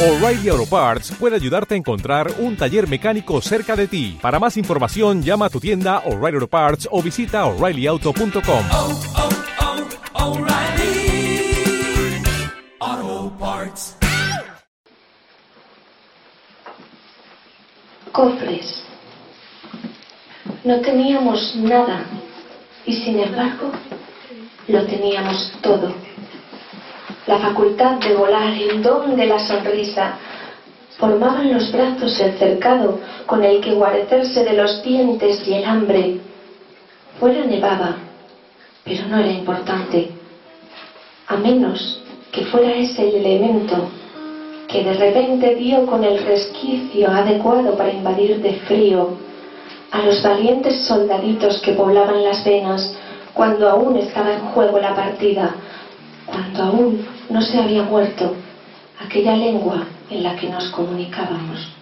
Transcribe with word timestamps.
O'Reilly 0.00 0.48
Auto 0.48 0.64
Parts 0.64 1.10
puede 1.18 1.34
ayudarte 1.34 1.74
a 1.74 1.76
encontrar 1.76 2.30
un 2.38 2.56
taller 2.56 2.88
mecánico 2.88 3.40
cerca 3.40 3.74
de 3.74 3.88
ti. 3.88 4.16
Para 4.22 4.38
más 4.38 4.56
información, 4.56 5.24
llama 5.24 5.46
a 5.46 5.50
tu 5.50 5.58
tienda 5.58 6.04
O'Reilly 6.06 6.36
Auto 6.36 6.46
Parts 6.46 6.88
o 6.92 7.02
visita 7.02 7.44
oreillyauto.com. 7.46 8.64
oh, 8.70 9.00
oh, 12.80 13.32
Parts. 13.40 13.96
Cofres. 18.12 18.84
No 20.62 20.80
teníamos 20.80 21.56
nada 21.56 22.06
y 22.86 22.92
sin 23.04 23.18
embargo 23.18 23.72
lo 24.68 24.86
teníamos 24.86 25.58
todo. 25.60 25.92
La 27.28 27.38
facultad 27.40 27.96
de 27.98 28.14
volar, 28.14 28.54
el 28.54 28.82
don 28.82 29.14
de 29.14 29.26
la 29.26 29.38
sonrisa, 29.38 30.14
formaban 30.96 31.52
los 31.52 31.70
brazos 31.70 32.18
el 32.20 32.38
cercado 32.38 32.98
con 33.26 33.44
el 33.44 33.60
que 33.60 33.74
guarecerse 33.74 34.44
de 34.44 34.54
los 34.54 34.82
dientes 34.82 35.46
y 35.46 35.52
el 35.52 35.64
hambre. 35.66 36.20
Fuera 37.20 37.44
nevaba, 37.44 37.96
pero 38.82 39.08
no 39.08 39.18
era 39.18 39.30
importante, 39.30 40.08
a 41.26 41.36
menos 41.36 42.02
que 42.32 42.44
fuera 42.46 42.74
ese 42.74 43.06
el 43.06 43.16
elemento 43.16 43.76
que 44.66 44.82
de 44.84 44.94
repente 44.94 45.54
dio 45.54 45.84
con 45.84 46.04
el 46.04 46.24
resquicio 46.24 47.10
adecuado 47.10 47.76
para 47.76 47.92
invadir 47.92 48.40
de 48.40 48.54
frío 48.60 49.10
a 49.90 50.00
los 50.00 50.22
valientes 50.22 50.86
soldaditos 50.86 51.60
que 51.60 51.72
poblaban 51.72 52.24
las 52.24 52.42
venas 52.42 52.90
cuando 53.34 53.68
aún 53.68 53.98
estaba 53.98 54.32
en 54.32 54.40
juego 54.46 54.78
la 54.78 54.94
partida, 54.94 55.54
cuando 56.26 56.62
aún 56.62 57.17
no 57.30 57.42
se 57.42 57.58
había 57.58 57.82
muerto 57.82 58.34
aquella 59.00 59.34
lengua 59.34 59.86
en 60.10 60.22
la 60.22 60.34
que 60.34 60.48
nos 60.48 60.70
comunicábamos. 60.70 61.77